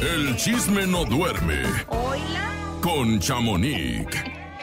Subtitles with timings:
[0.00, 2.54] El chisme no duerme Hola.
[2.80, 4.06] con Chamonix.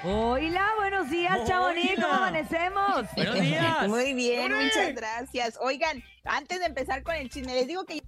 [0.03, 1.93] Hola, buenos días, Chamonix.
[1.93, 3.05] ¿Cómo amanecemos?
[3.15, 3.87] Buenos días.
[3.87, 5.59] Muy bien, muchas gracias.
[5.61, 8.01] Oigan, antes de empezar con el chisme, les digo que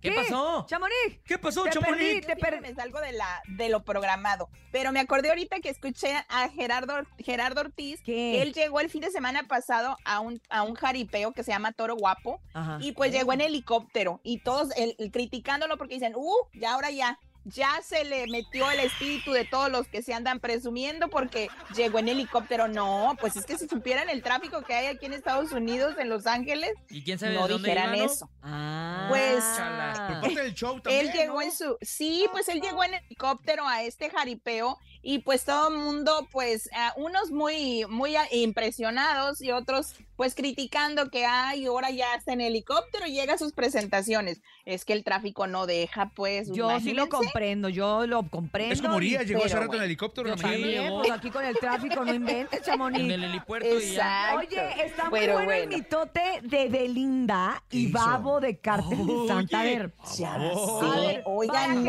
[0.00, 0.64] ¿Qué pasó?
[0.66, 1.20] Chamonix.
[1.24, 1.96] ¿Qué pasó, Te Chamonix?
[1.98, 2.60] perdí, te perdí.
[2.60, 6.94] me salgo de la de lo programado, pero me acordé ahorita que escuché a Gerardo
[7.18, 8.12] Gerardo Ortiz, ¿Qué?
[8.12, 11.52] que él llegó el fin de semana pasado a un a un jaripeo que se
[11.52, 12.78] llama Toro Guapo Ajá.
[12.80, 16.90] y pues llegó en helicóptero y todos el- el criticándolo porque dicen, "Uh, ya ahora
[16.90, 21.48] ya ya se le metió el espíritu de todos los que se andan presumiendo porque
[21.74, 22.68] llegó en helicóptero.
[22.68, 26.08] No, pues es que si supieran el tráfico que hay aquí en Estados Unidos, en
[26.08, 28.12] Los Ángeles, ¿Y quién sabe no dónde dijeran iba, no?
[28.12, 28.30] eso.
[28.42, 29.06] Ah.
[29.08, 30.20] Pues- Chala.
[30.20, 31.06] Parte del show también.
[31.06, 31.42] Él llegó ¿no?
[31.42, 35.78] en su, sí, pues él llegó en helicóptero a este jaripeo y pues todo el
[35.78, 42.34] mundo, pues unos muy, muy impresionados y otros pues criticando que ay, ahora ya está
[42.34, 44.42] en helicóptero y llega a sus presentaciones.
[44.66, 46.50] Es que el tráfico no deja, pues.
[46.52, 48.74] Yo sí lo comprendo, yo lo comprendo.
[48.74, 49.84] Es como Urias, llegó hace rato en bueno.
[49.84, 50.28] helicóptero.
[50.28, 50.60] En la mañana.
[50.62, 53.00] también, pues aquí con el tráfico no inventes, En Chamonix.
[53.14, 54.34] el helipuerto y ya.
[54.34, 54.38] Exacto.
[54.56, 55.76] Oye, está muy Pero bueno, el bueno.
[55.78, 57.98] mitote de Belinda ¿Qué y hizo?
[57.98, 59.60] Babo de Cártel de Santa.
[59.60, 60.86] A ver, Ya sé.
[60.86, 61.86] a ver, Oigan.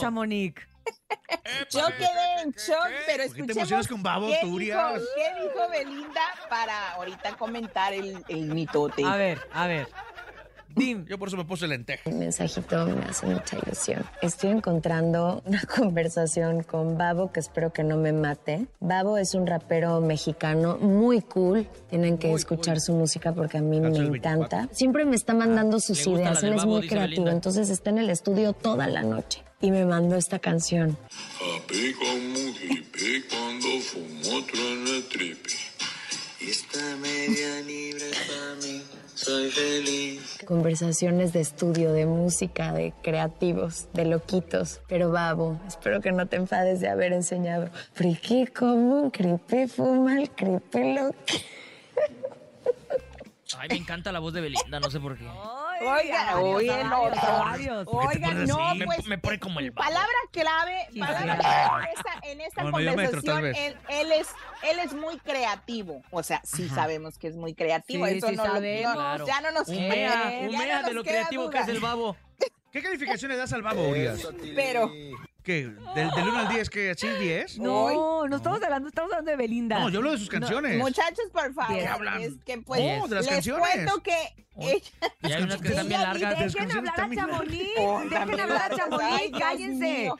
[0.00, 0.62] Chamonix.
[1.70, 5.42] Yo quedé en shock, pero ¿Por qué te escuchemos emocionas con Babo, qué, dijo, qué
[5.42, 9.04] dijo Belinda para ahorita comentar el, el mitote.
[9.04, 9.88] A ver, a ver.
[10.74, 11.04] Dim.
[11.06, 12.08] Yo por eso me puse lenteja.
[12.08, 14.04] El mensajito me hace mucha ilusión.
[14.22, 18.66] Estoy encontrando una conversación con Babo que espero que no me mate.
[18.78, 21.66] Babo es un rapero mexicano muy cool.
[21.88, 24.58] Tienen que escuchar su música porque a mí me encanta.
[24.58, 24.68] 24.
[24.74, 26.42] Siempre me está mandando sus le gusta ideas.
[26.44, 27.08] Él es Babo, muy creativo.
[27.08, 27.32] Belinda.
[27.32, 29.42] Entonces está en el estudio toda la noche.
[29.60, 30.96] Y me mandó esta canción.
[31.38, 35.50] Papi como hippie cuando fumo otro en el tripe.
[36.40, 38.82] Y esta media libre para mí,
[39.14, 40.38] soy feliz.
[40.46, 44.80] Conversaciones de estudio, de música, de creativos, de loquitos.
[44.88, 47.68] Pero Babo, espero que no te enfades de haber enseñado.
[47.92, 51.16] Friki como un creepy, fuma el creepy loco.
[53.58, 55.26] Ay, me encanta la voz de Belinda, no sé por qué.
[55.80, 58.74] Oiga, oye, a no, varios, a no.
[58.74, 59.88] Me, pues, me pone como el babo.
[59.88, 61.40] palabra clave, Sí, palabra sí.
[61.40, 61.84] clave
[62.24, 64.28] en esta, en el conversación, él, él es,
[64.70, 66.02] él es muy creativo.
[66.10, 66.74] O sea, sí Ajá.
[66.74, 68.06] sabemos que es muy creativo.
[68.06, 68.94] Sí, eso sí no, lo- sabemos.
[68.94, 69.26] no, Claro.
[69.26, 72.16] ya no nos Humea, humea de lo creativo que es el babo.
[72.72, 74.20] ¿Qué calificaciones das al Babo, Urias?
[74.54, 74.92] Pero,
[75.42, 75.64] ¿Qué?
[75.64, 76.70] ¿Del, del 1 al 10?
[76.70, 76.90] ¿Qué?
[76.90, 77.58] ¿Así 10?
[77.58, 79.80] No, no estamos hablando, estamos hablando de Belinda.
[79.80, 80.78] No, yo hablo de sus canciones.
[80.78, 82.20] muchachos, por favor, ¿Qué hablan?
[82.20, 83.60] es que pues, Oh, de las les canciones.
[83.68, 84.14] cuento que
[84.60, 84.90] ella,
[85.22, 86.52] Y hay unas que están bien Ella- y largas.
[86.52, 87.68] Dejen hablar a Chamonix.
[87.78, 89.38] Oh, Dejen hablar a Chamonix.
[89.38, 90.12] Cállense.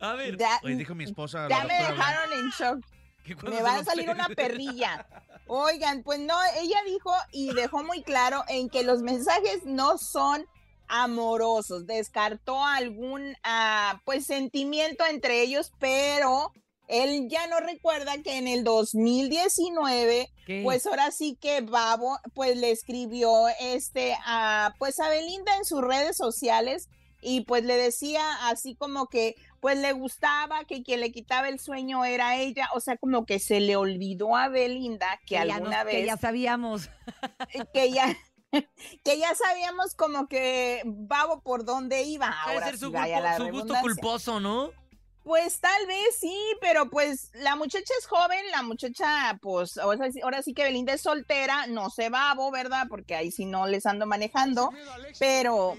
[0.00, 0.36] A ver.
[0.36, 1.48] Ya, dijo mi esposa.
[1.48, 2.84] ya me dejaron en shock.
[3.42, 5.04] Me va a salir una perrilla.
[5.48, 10.46] Oigan, pues no, ella dijo y dejó muy claro en que los mensajes no son
[10.88, 11.86] amorosos.
[11.86, 16.52] Descartó algún ah, pues sentimiento entre ellos, pero
[16.88, 20.60] él ya no recuerda que en el 2019 ¿Qué?
[20.64, 25.80] pues ahora sí que Babo pues le escribió este a pues a Belinda en sus
[25.82, 26.88] redes sociales
[27.20, 31.58] y pues le decía así como que pues le gustaba que quien le quitaba el
[31.58, 35.86] sueño era ella, o sea, como que se le olvidó a Belinda que, alguna nos-
[35.86, 36.88] vez Que ya sabíamos.
[37.72, 38.16] que ya
[39.04, 42.32] que ya sabíamos como que Babo por dónde iba.
[42.46, 42.90] Debe ser su,
[43.50, 44.70] gusto culposo, ¿no?
[45.26, 50.20] Pues tal vez sí, pero pues la muchacha es joven, la muchacha, pues ahora sí,
[50.22, 52.86] ahora sí que Belinda es soltera, no se babo, ¿verdad?
[52.88, 54.70] Porque ahí sí no les ando manejando,
[55.18, 55.74] pero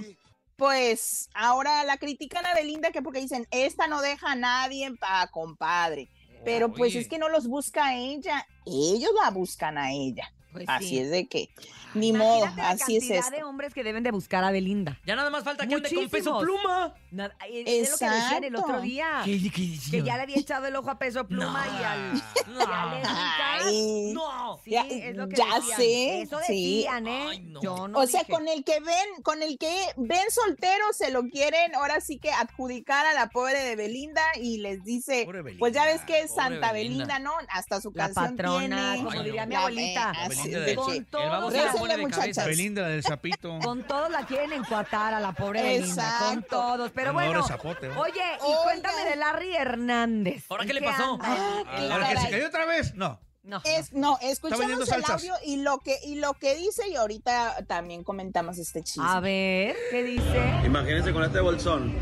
[0.57, 5.27] pues ahora la critican a Belinda que porque dicen, esta no deja a nadie para
[5.27, 6.09] compadre,
[6.43, 6.99] pero pues Oye.
[6.99, 10.99] es que no los busca ella, ellos la buscan a ella, Pues así sí.
[10.99, 11.49] es de que,
[11.93, 13.31] ni modo, la así es esto.
[13.31, 14.97] de hombres que deben de buscar a Belinda.
[15.05, 16.93] Ya nada más falta que ande con peso pluma.
[17.11, 19.21] Nada- Es es lo que decían el otro día.
[19.25, 22.13] ¿Qué, qué Que ya le había echado el ojo a peso pluma y al.
[22.13, 22.21] No.
[22.59, 23.63] y a lésbicas.
[23.65, 24.11] Ay.
[24.13, 24.59] No.
[24.63, 25.77] Sí, Ya- es lo que ya decían.
[25.77, 26.53] sé, Eso sí.
[26.83, 27.25] decían, ¿eh?
[27.29, 27.61] Ay, no.
[27.61, 28.31] Yo no o sea, dije.
[28.33, 32.31] con el que ven, con el que ven soltero, se lo quieren ahora sí que
[32.31, 36.19] adjudicar a la pobre de Belinda y les dice, Pobre Belinda, pues ya ves que
[36.21, 37.05] es Santa Belinda.
[37.05, 37.33] Belinda, ¿no?
[37.49, 39.05] Hasta su La canción patrona, tiene.
[39.09, 39.49] como diría no.
[39.49, 40.13] mi abuelita.
[40.49, 42.19] De Con El la, la Récenle, pone de muchachas.
[42.21, 42.45] cabeza.
[42.45, 43.59] Belinda del Zapito.
[43.59, 46.17] con todos la quieren encuatar a la pobre Belinda.
[46.19, 46.91] Con todos.
[46.93, 47.43] Pero bueno.
[47.47, 47.99] zapote, ¿no?
[48.01, 50.45] Oye, y cuéntame de Larry Hernández.
[50.49, 51.13] ¿Ahora ¿En qué le pasó?
[51.13, 51.25] anda?
[51.27, 51.63] Ah,
[51.93, 52.93] ¿Ahora que se cayó otra vez?
[52.95, 53.19] No.
[53.43, 53.61] No.
[53.63, 58.03] Es, no, escuchamos el audio y lo que y lo que dice y ahorita también
[58.03, 59.05] comentamos este chisme.
[59.07, 60.41] A ver, ¿qué dice?
[60.65, 61.95] Imagínense con este bolsón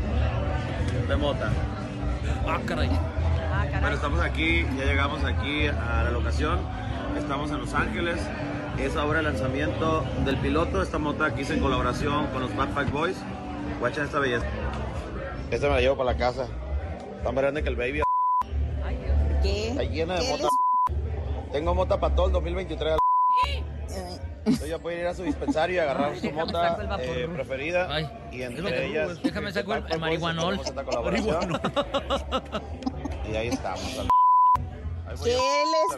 [1.06, 1.52] de mota.
[2.48, 2.88] Ah, caray.
[2.90, 3.94] Ah, Bueno, caray.
[3.94, 6.58] estamos aquí, ya llegamos aquí a la locación.
[7.18, 8.16] Estamos en Los Ángeles.
[8.78, 10.82] Es ahora el lanzamiento del piloto.
[10.82, 13.16] Esta mota aquí hice en colaboración con los Backpack Boys.
[13.80, 14.46] Guacha esta belleza.
[15.50, 16.46] Esta me la llevo para la casa.
[17.18, 18.02] Está más grande que el baby.
[19.42, 19.68] ¿Qué?
[19.68, 20.48] Está llena de ¿Qué mota.
[21.52, 22.96] Tengo mota para todo el 2023.
[22.96, 27.28] les- Entonces ya pueden ir a su dispensario y agarrar Ay, su mota el eh,
[27.28, 27.88] preferida.
[27.90, 29.22] Ay, y es entre que- ellas.
[29.22, 30.60] déjame el- Bad el Boys, marihuanol.
[33.30, 34.06] Y ahí estamos.
[35.24, 35.38] ¿Qué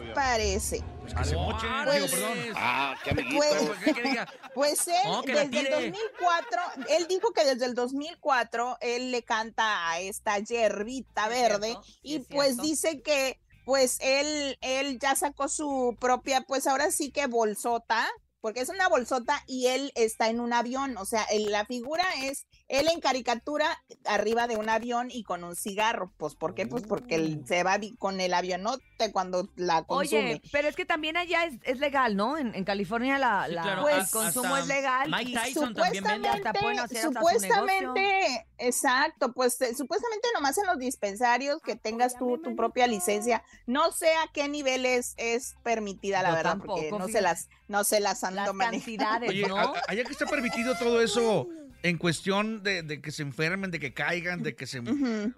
[0.01, 0.83] les parece?
[1.01, 2.37] Pues que se moche, digo, perdón.
[2.55, 3.43] Ah, qué amiguito.
[3.43, 4.27] Pues-.
[4.53, 5.75] Pues él, No, que la desde el tire.
[5.91, 11.67] 2004, él dijo que desde el 2004 él le canta a esta hierbita Es verde
[11.69, 12.63] cierto, y es pues cierto.
[12.63, 18.07] dice que pues él, él ya sacó su propia, pues ahora sí que bolsota,
[18.41, 22.03] porque es una bolsota y él está en un avión, o sea, el- la figura
[22.23, 26.67] es él en caricatura arriba de un avión y con un cigarro, pues ¿por qué?
[26.67, 30.19] Pues porque él se va con el avionote cuando la consume.
[30.35, 32.37] Oye, pero es que también allá es, es legal, ¿no?
[32.37, 35.09] En, en California la, Sí, la- claro, Pues, el consumo es legal.
[35.09, 36.29] Mike y Tyson también vende.
[36.29, 41.75] hasta pueden hacer hasta su supuestamente, exacto, pues eh, supuestamente nomás en los dispensarios que
[41.75, 43.43] tengas tú tu propia licencia.
[43.65, 47.21] No sé a qué nivel es, es permitida, la Yo verdad, tampoco, porque no se
[47.21, 49.03] las, no se las ando Las manejando.
[49.03, 49.45] cantidades, Oye,
[49.87, 51.47] allá que está permitido todo eso
[51.83, 54.81] en cuestión de, de que se enfermen, de que caigan, de que se...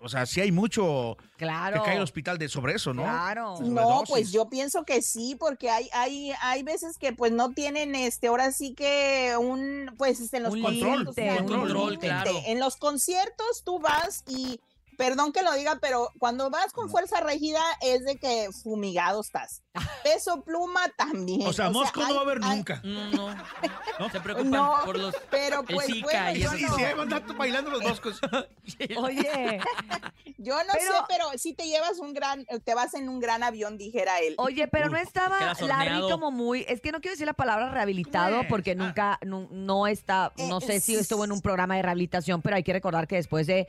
[0.02, 1.82] O sea, sí hay mucho claro.
[1.82, 3.04] que cae al hospital de sobre eso, ¿no?
[3.04, 3.60] Claro.
[3.62, 7.96] No, pues yo pienso que sí, porque hay, hay, hay veces que pues no tienen
[7.96, 11.90] este, ahora sí que un, pues en los Un control, conciertos, límite, un un control,
[11.92, 12.08] límite.
[12.08, 12.32] claro.
[12.46, 14.60] En los conciertos tú vas y,
[15.01, 19.63] perdón que lo diga, pero cuando vas con fuerza regida es de que fumigado estás.
[20.03, 21.48] Peso pluma también.
[21.48, 22.81] O sea, Mosco no hay- va a haber hay- nunca.
[22.83, 24.09] No, no.
[24.12, 25.15] Se preocupan No, por los.
[25.31, 28.19] Pero el pues Zika bueno, y no, si hay mandato bailando los moscos.
[28.98, 29.59] Oye,
[30.38, 33.42] yo no Pero- sé, pero si te llevas un gran, te vas en un gran
[33.42, 34.36] avión, dijera él.
[34.38, 38.42] oye, pero no estaba Larry como muy, es que no quiero decir la palabra rehabilitado
[38.50, 41.81] porque nunca, nu- no, está, no Eh, sé si es- estuvo en un programa de
[41.81, 43.68] rehabilitación, pero hay que recordar que después de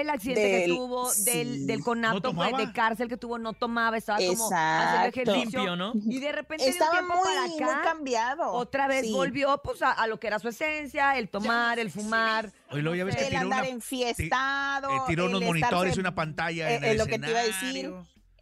[0.00, 1.66] el accidente que tuvo, del, sí.
[1.66, 4.88] del conato, ¿No pues, de cárcel que tuvo, no tomaba, estaba como Exacto.
[4.88, 5.58] haciendo ejercicio.
[5.60, 5.92] Limpio, ¿no?
[5.94, 8.52] Y de repente de un Estaba tiempo muy, para muy acá, cambiado.
[8.52, 9.12] otra vez Sí.
[9.12, 12.52] volvió pues a, a lo que era su esencia, el tomar, el fumar.
[12.70, 14.90] Oye, luego ya ves que el tiró andar una, enfiestado.
[14.90, 17.30] eh, tiró el unos monitores y una pantalla eh, en eh, el lo que te
[17.30, 17.92] iba a decir.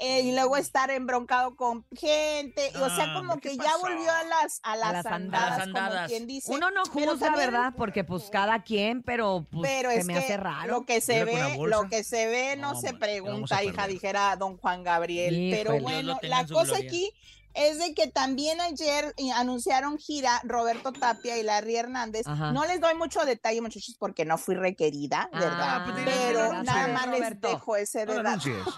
[0.04, 2.72] Eh, y luego estar embroncado con gente.
[2.80, 5.52] o sea, No, como ¿qué que ya volvió a las, a las, las andadas, andadas.
[5.68, 6.10] como andadas.
[6.10, 6.52] quien dice.
[6.52, 7.74] Uno no Pero juzga, también- ¿verdad?
[7.76, 10.66] Porque pues cada quien, pero pues Pero se es me que hace raro.
[10.72, 13.86] lo que se ve, lo que se ve no, No, se man, pregunta, a hija,
[13.86, 15.50] dijera don Juan Gabriel.
[15.56, 16.86] Pero bueno, la cosa gloria.
[16.88, 17.12] aquí
[17.54, 22.26] es de que también ayer eh, anunciaron gira Roberto Tapia y Larry Hernández.
[22.26, 22.50] Ajá.
[22.50, 25.58] No les doy mucho detalle, muchachos, porque no fui requerida, ¿verdad?
[25.60, 28.28] Ah, pues dile, Pero nada más les dejo ese No dato.
[28.28, 28.74] anuncies.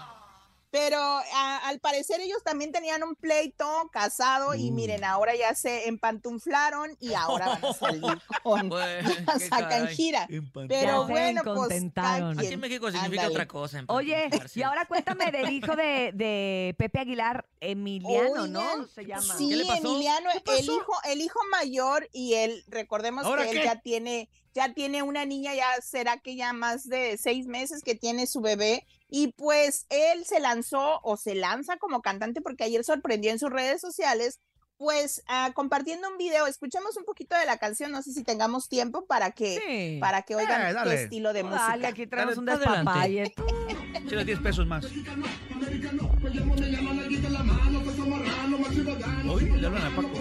[0.77, 5.87] Pero a- al parecer ellos también tenían un pleito casado y miren, ahora ya se
[5.87, 8.01] empantunflaron y ahora van a salir
[8.43, 9.09] con Bueno,
[9.49, 10.27] sacan gira.
[10.29, 12.59] Ya Pero se bueno, pues Aquí en.
[12.59, 13.83] México significa otra cosa.
[13.87, 18.85] Oye, y ahora cuéntame del hijo de, de Pepe Aguilar, Emiliano, ¿no?
[18.87, 19.37] Se llama.
[19.37, 19.77] Sí, ¿Qué le pasó?
[19.87, 20.57] Emiliano, ¿Qué pasó?
[20.59, 23.63] el hijo, el hijo mayor y él, recordemos ¿Ahora que él qué?
[23.65, 27.93] ya tiene, ya tiene una niña, ya será que ya más de seis meses que
[27.93, 28.87] tiene su bebé.
[29.09, 33.49] Y pues él se lanzó o se lanza como cantante porque ayer sorprendió en sus
[33.51, 34.39] redes sociales,
[34.77, 36.47] pues ah, compartiendo un video.
[36.47, 39.97] Escuchemos un poquito de la canción, no sé si tengamos tiempo para que, Sí.
[39.99, 41.67] para que oigan Eh, qué estilo de música.
[41.67, 43.33] Dale, aquí traemos Dale, un despapalle.
[44.05, 44.85] Échale 10 pesos más.
[49.27, 50.11] Hoy le hablan a Paco.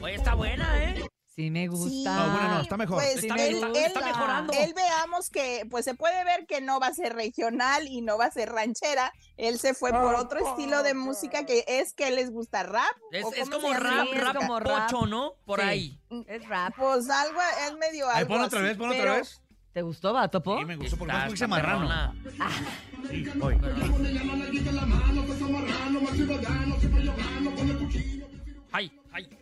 [0.00, 1.07] Oye, está buena, ¿eh?
[1.38, 2.14] Sí, me Sí, gusta.
[2.16, 2.96] No, bueno, no, está mejor.
[3.00, 4.52] Pues Está él, está mejorando.
[4.54, 8.18] él veamos que pues se puede ver que no va a ser regional y no
[8.18, 9.12] va a ser ranchera.
[9.36, 12.90] Él se fue por otro estilo de música que es que les gusta rap.
[13.12, 14.34] Es, ¿o es como rap, es rap, música?
[14.34, 14.90] como rap.
[14.90, 15.34] pocho, ¿no?
[15.46, 15.66] Por Sí.
[15.68, 16.00] ahí.
[16.26, 16.74] Es rap.
[16.76, 19.40] Pues algo es medio Ahí algo pon otra vez, pon otra vez.
[19.72, 20.58] ¿Te gustó, va, Topo?
[20.58, 21.88] Sí, me gustó porque se está marrano.
[23.08, 23.24] Sí.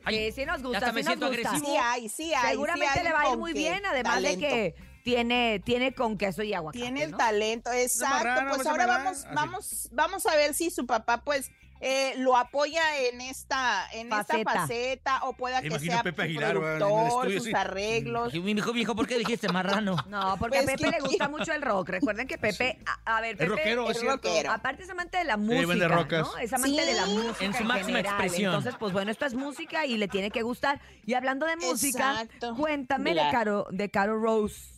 [0.05, 0.17] Ay.
[0.31, 1.49] Sí, sí nos gusta, hasta sí me nos siento gusta.
[1.51, 1.73] agresivo.
[1.73, 2.51] Sí hay, sí hay.
[2.53, 5.95] Seguramente sí hay le va a ir muy que bien, además de que tiene, tiene
[5.95, 7.17] con queso y aguacate, Tiene el ¿no?
[7.17, 8.55] talento, exacto.
[8.57, 13.21] pues ahora vamos, vamos, vamos a ver si su papá, pues, eh, lo apoya en
[13.21, 14.39] esta, en Faceta.
[14.39, 17.53] esta faceta, o pueda que Imagino sea a Pepe su Aguilar, productor, sus sí.
[17.55, 18.35] arreglos.
[18.35, 19.97] Y Mi hijo, viejo, ¿por qué dijiste marrano?
[20.09, 21.89] No, porque Pues, a Pepe ¿qué le gusta mucho el rock.
[21.91, 24.51] Recuerden que Pepe, a, a ver, Pepe rockero, es rockero.
[24.53, 26.27] Aparte es amante de la música, rocas.
[26.27, 26.39] ¿no?
[26.39, 28.07] Es amante de la música En su máxima general.
[28.15, 28.55] expresión.
[28.55, 30.81] Entonces, pues bueno, esto es música y le tiene que gustar.
[31.05, 32.55] Y hablando de música, Exacto.
[32.57, 33.31] cuéntame de.
[33.31, 34.76] Caro, de Caro Rose.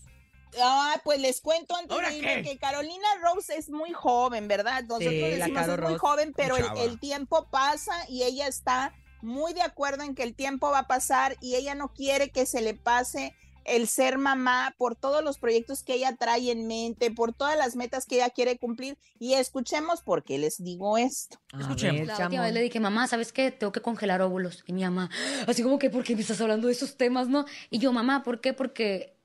[0.61, 2.51] Ah, pues les cuento antes ¿Ahora de irme qué?
[2.51, 4.83] que Carolina Rose es muy joven, ¿verdad?
[4.85, 5.99] Nosotros Sí, la decimos Caro es muy Rose.
[5.99, 10.71] joven, pero el, tiempo pasa y ella está muy de acuerdo en que el tiempo
[10.71, 14.97] va a pasar y ella no quiere que se le pase el ser mamá por
[14.97, 18.57] todos los proyectos que ella trae en mente, por todas las metas que ella quiere
[18.57, 18.97] cumplir.
[19.19, 21.39] Y escuchemos por qué les digo esto.
[21.53, 22.07] A Escuchemos.
[22.07, 23.51] ver, La última vez le dije, mamá, ¿sabes qué?
[23.51, 24.65] Tengo que congelar óvulos.
[24.67, 25.11] Y mi mamá,
[25.47, 27.45] así como que, ¿por qué me estás hablando de esos temas, no?
[27.69, 28.55] Y yo, mamá, ¿por qué?
[28.55, 29.18] Porque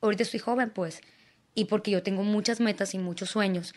[0.00, 1.00] ahorita estoy joven, pues.
[1.54, 3.74] Y porque yo tengo muchas metas y muchos sueños.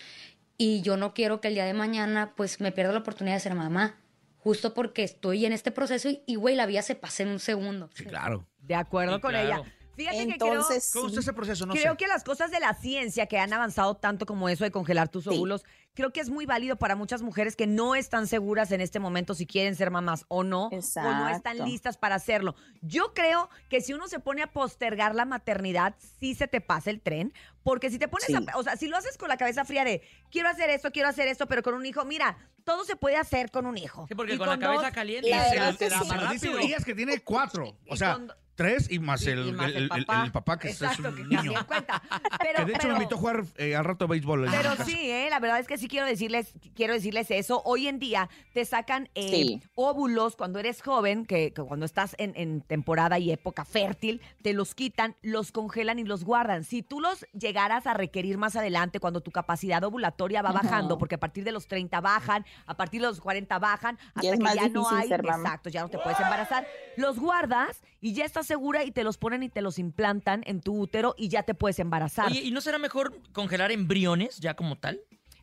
[0.57, 3.39] Y yo no quiero que el día de mañana, pues, me pierda la oportunidad de
[3.41, 3.95] ser mamá.
[4.38, 7.89] Justo porque estoy en este proceso y, güey, la vida se pasa en un segundo.
[7.93, 8.47] Sí, claro.
[8.59, 9.47] De acuerdo Sí, con claro.
[9.63, 9.75] ella.
[10.00, 11.65] Fíjate que creo- Entonces, ¿Cómo está ese proceso?
[11.65, 11.98] No creo sé.
[11.98, 15.25] que las cosas de la ciencia que han avanzado tanto como eso de congelar tus
[15.25, 15.29] Sí.
[15.32, 15.63] óvulos,
[15.94, 19.34] creo que es muy válido para muchas mujeres que no están seguras en este momento
[19.34, 22.56] si quieren ser mamás o no, o no están listas para hacerlo.
[22.82, 26.89] Yo creo que si uno se pone a postergar la maternidad, sí se te pasa
[26.89, 28.36] el tren, porque si te pones Sí.
[28.36, 30.01] a, o sea, si lo haces con la cabeza fría de
[30.32, 33.51] quiero hacer esto, quiero hacer esto, pero con un hijo, mira, todo se puede hacer
[33.51, 34.06] con un hijo.
[34.08, 35.96] Sí, porque Y con, la cabeza dos, caliente La se más Pero
[36.32, 36.53] dice rápido.
[36.63, 37.75] Urias que tiene cuatro.
[37.86, 40.24] Y O sea, con- tres y más y- el, y más el- el el- papá.
[40.25, 41.54] el papá que Exacto, es un niño.
[41.66, 42.01] cuenta.
[42.39, 44.48] Que Pero, de hecho pero- me invitó a jugar eh, al rato béisbol.
[44.51, 45.28] Pero sí, ¿eh?
[45.30, 47.62] la verdad es que sí quiero decirles, quiero decirles eso.
[47.63, 49.62] Hoy en día te sacan eh, Sí.
[49.75, 54.51] óvulos cuando eres joven, que, que cuando estás en, en temporada y época fértil, te
[54.54, 56.63] los quitan, los congelan y los guardan.
[56.66, 60.62] Si tú los llegaras a requerir más adelante, cuando tu capacidad ovulatoria va Ajá.
[60.63, 64.22] bajando, porque a partir de los 30 bajan, a partir de los 40 bajan, hasta
[64.22, 66.68] Ya es que más ya no hay, exacto, ya no te puedes embarazar.
[66.98, 70.60] Los guardas y ya estás segura y te los ponen y te los implantan en
[70.60, 72.25] tu útero y ya te puedes embarazar.
[72.27, 75.00] Oye, ¿y no será mejor congelar embriones ya como tal?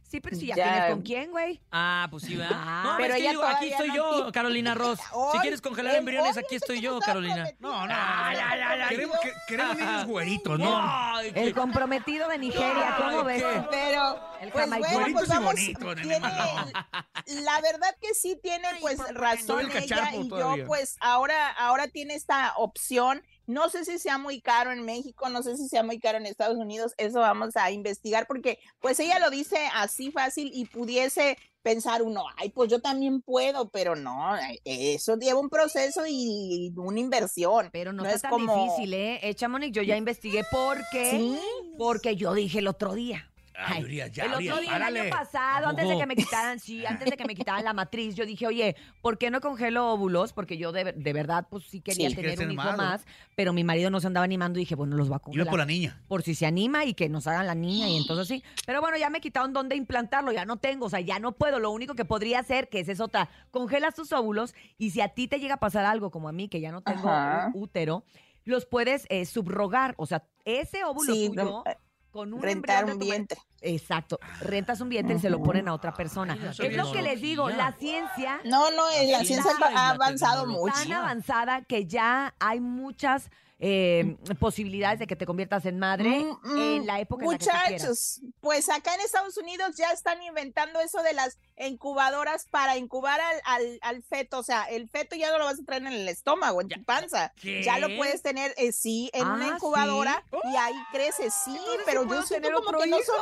[0.09, 0.65] sí, pero si ya, Ya.
[0.73, 1.61] tienes con quién, güey.
[1.73, 2.53] Ah, pues sí, ¿verdad?
[2.55, 5.01] Ah, no, pero es que ella digo, aquí estoy no yo, Carolina Ross.
[5.33, 7.49] Si quieres congelar el embriones, aquí estoy yo, Carolina.
[7.59, 7.93] No, no.
[7.95, 8.89] Ay, ay, ay, ay.
[8.89, 10.79] Queremos, que, queremos niños güeritos, ¿no?
[10.81, 13.43] Ay, El comprometido de Nigeria, ¿cómo ves?
[13.71, 19.77] Pero, El pues bueno, pues vamos, tiene, la verdad que sí tiene pues razón el
[19.85, 20.65] ella y todavía.
[20.65, 23.23] yo pues ahora, ahora tiene esta opción.
[23.47, 26.27] No sé si sea muy caro en México, no sé si sea muy caro en
[26.27, 31.39] Estados Unidos, eso vamos a investigar porque pues ella lo dice así fácil y pudiese
[31.63, 37.01] pensar uno, ay, pues yo también puedo, pero no, eso lleva un proceso y una
[37.01, 37.71] inversión.
[37.73, 39.19] Pero no, es tan como- difícil, ¿eh?
[39.23, 41.11] Eh, Chamonix, yo ya investigué por qué.
[41.11, 41.41] Sí.
[41.77, 43.33] Porque yo dije el otro día.
[43.59, 46.15] Ay, Urias, ya, el otro Urias, día, el año pasado, ¿A antes de que me
[46.17, 49.41] quitaran, sí, antes de que me quitaran la matriz, yo dije, oye, ¿por qué no
[49.41, 50.33] congelo óvulos?
[50.33, 52.15] Porque yo de, de verdad, pues sí quería Sí.
[52.17, 54.97] tener Quieres un hijo más, pero mi marido no se andaba animando y dije, bueno,
[54.97, 55.49] los va a Iba congelar.
[55.51, 56.03] por la niña.
[56.09, 58.45] por si se anima y que nos hagan la niña y entonces sí.
[58.67, 61.59] Pero bueno, ya me quitaron dónde implantarlo, ya no tengo, o sea, ya no puedo.
[61.59, 65.09] Lo único que podría hacer, que esa es otra, congelas tus óvulos y si a
[65.09, 67.51] ti te llega a pasar algo como a mí, que ya no tengo Ajá.
[67.55, 68.05] ú- útero,
[68.45, 69.95] los puedes eh, subrogar.
[69.97, 71.77] O sea, ese óvulo Sí, tuyo eh,
[72.17, 73.39] con un rentar un vientre.
[73.63, 76.37] Exacto, rentas un vientre y se lo ponen a otra persona.
[76.41, 79.89] Ay, es lo que les digo, la ciencia No, no, eh, la ciencia la- ha
[79.91, 80.75] avanzado mucho.
[80.75, 86.39] tan avanzada que ya hay muchas eh, posibilidades de que te conviertas en madre Mm,
[86.43, 87.45] mm, en la época en la que.
[87.73, 93.19] Muchachos, pues acá en Estados Unidos ya están inventando eso de las incubadoras para incubar
[93.19, 94.41] al, al, al feto.
[94.41, 96.85] O sea, el feto ya no lo vas a traer en el estómago, en tu
[96.85, 97.33] panza.
[97.41, 97.63] ¿Qué?
[97.63, 99.53] Ya lo puedes tener, eh, sí, en Ah, una ¿sí?
[99.55, 100.23] incubadora
[100.53, 103.17] y ahí crece, sí, Entonces, pero ¿sí puedo yo siento como que no son,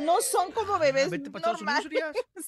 [0.00, 1.88] no son como bebés normales.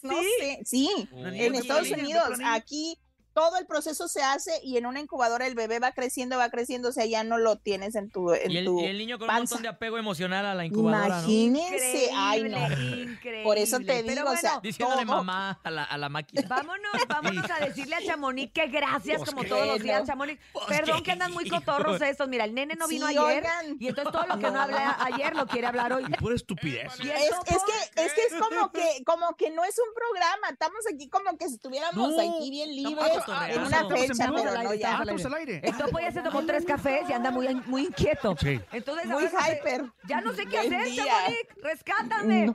[0.03, 2.99] No sé, sí, en Estados Unidos, aquí
[3.39, 6.89] todo el proceso se hace y en una incubadora el bebé va creciendo, va creciendo,
[6.89, 9.17] o sea, ya no lo tienes en tu, en Y el, tu y el niño
[9.17, 11.29] con un montón de apego emocional a la incubadora, ¿no?
[11.31, 12.59] Imagínense, ay no.
[12.59, 15.19] Increíble, Por eso te digo, o sea, Diciéndole todo.
[15.19, 16.43] mamá a la, a la máquina.
[16.49, 19.49] Vámonos, vámonos a decirle a Chamonix que gracias Pues como qué.
[19.49, 20.05] todos los días.
[20.05, 20.41] Chamonix.
[20.53, 22.29] Pues Perdón qué, que andan muy cotorros estos.
[22.29, 23.77] Mira, el nene no vino Sí, ayer oigan.
[23.79, 26.05] y entonces todo lo que no hablé ayer lo quiere hablar hoy.
[26.09, 26.93] Y pura estupidez.
[27.01, 27.63] Y Es, eso es que es
[27.95, 28.08] que es
[28.49, 32.21] como que como que no es un programa, estamos aquí como que si estuviéramos No,
[32.21, 33.07] aquí bien libres
[33.49, 34.43] en una en fecha, vivo.
[34.43, 34.91] pero no ya.
[34.93, 35.61] estamos al Estamos al aire.
[35.65, 38.37] El topo ya se tomó tres cafés y anda muy, muy inquieto.
[38.41, 38.61] Sí.
[38.73, 39.93] Entonces, Muy hyper.
[40.09, 40.87] Ya no sé qué hacer.
[40.95, 41.49] Chamonix.
[41.63, 42.55] Rescátame.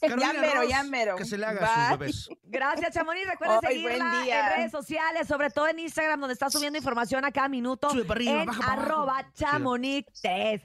[0.00, 1.16] Carolina Ya mero, Ross, ya mero.
[1.16, 1.68] Que se le haga Bye.
[2.12, 2.40] sus bebés.
[2.44, 3.26] Gracias, Chamonix.
[3.28, 7.24] Recuerden Ay, buen seguirla en redes sociales, sobre todo en Instagram, donde está subiendo información
[7.24, 10.62] a cada minuto Sube para arriba, en baja arroba chamonix3.